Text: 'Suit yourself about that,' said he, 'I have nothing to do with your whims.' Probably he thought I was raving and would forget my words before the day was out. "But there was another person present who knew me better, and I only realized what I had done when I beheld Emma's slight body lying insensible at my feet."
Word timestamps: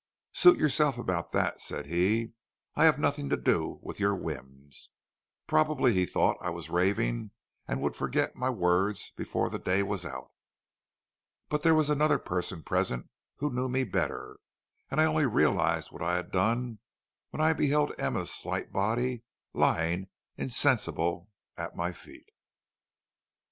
'Suit 0.33 0.57
yourself 0.57 0.97
about 0.97 1.31
that,' 1.31 1.61
said 1.61 1.85
he, 1.85 2.33
'I 2.75 2.85
have 2.85 2.97
nothing 2.97 3.29
to 3.29 3.37
do 3.37 3.77
with 3.83 3.99
your 3.99 4.15
whims.' 4.15 4.89
Probably 5.45 5.93
he 5.93 6.07
thought 6.07 6.37
I 6.41 6.49
was 6.49 6.71
raving 6.71 7.29
and 7.67 7.83
would 7.83 7.95
forget 7.95 8.35
my 8.35 8.49
words 8.49 9.11
before 9.11 9.47
the 9.51 9.59
day 9.59 9.83
was 9.83 10.03
out. 10.03 10.31
"But 11.49 11.61
there 11.61 11.75
was 11.75 11.91
another 11.91 12.17
person 12.17 12.63
present 12.63 13.11
who 13.35 13.53
knew 13.53 13.69
me 13.69 13.83
better, 13.83 14.39
and 14.89 14.99
I 14.99 15.05
only 15.05 15.27
realized 15.27 15.91
what 15.91 16.01
I 16.01 16.15
had 16.15 16.31
done 16.31 16.79
when 17.29 17.39
I 17.39 17.53
beheld 17.53 17.93
Emma's 17.99 18.31
slight 18.31 18.73
body 18.73 19.21
lying 19.53 20.07
insensible 20.35 21.29
at 21.57 21.75
my 21.75 21.91
feet." 21.91 22.29